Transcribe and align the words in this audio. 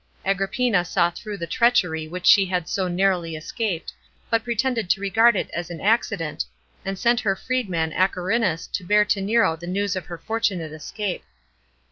Agrippina 0.25 0.83
saw 0.83 1.11
through 1.11 1.37
the 1.37 1.45
treachery 1.45 2.07
which 2.07 2.25
she 2.25 2.47
had 2.47 2.67
so 2.67 2.87
narrowly 2.87 3.35
escaped, 3.35 3.93
but 4.31 4.43
pretended 4.43 4.89
to 4.89 4.99
regard 4.99 5.35
it 5.35 5.47
as 5.51 5.69
an 5.69 5.79
accident, 5.79 6.43
and 6.83 6.97
sent 6.97 7.19
her 7.19 7.35
freedman 7.35 7.93
Agerinus 7.93 8.65
to 8.65 8.83
bear 8.83 9.05
to 9.05 9.21
Nero 9.21 9.55
the 9.55 9.67
news 9.67 9.95
of 9.95 10.07
her 10.07 10.17
fortunate 10.17 10.71
escape. 10.73 11.23